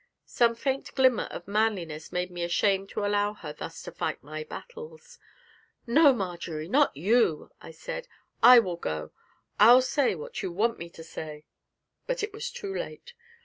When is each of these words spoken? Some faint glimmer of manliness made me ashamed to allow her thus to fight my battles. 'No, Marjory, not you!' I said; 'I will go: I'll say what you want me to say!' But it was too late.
Some 0.25 0.55
faint 0.55 0.95
glimmer 0.95 1.25
of 1.25 1.47
manliness 1.47 2.11
made 2.11 2.31
me 2.31 2.41
ashamed 2.43 2.89
to 2.89 3.05
allow 3.05 3.33
her 3.35 3.53
thus 3.53 3.83
to 3.83 3.91
fight 3.91 4.23
my 4.23 4.43
battles. 4.43 5.19
'No, 5.85 6.11
Marjory, 6.11 6.67
not 6.67 6.97
you!' 6.97 7.51
I 7.61 7.69
said; 7.69 8.07
'I 8.41 8.59
will 8.61 8.77
go: 8.77 9.11
I'll 9.59 9.83
say 9.83 10.15
what 10.15 10.41
you 10.41 10.51
want 10.51 10.79
me 10.79 10.89
to 10.89 11.03
say!' 11.03 11.45
But 12.07 12.23
it 12.23 12.33
was 12.33 12.49
too 12.49 12.73
late. 12.73 13.13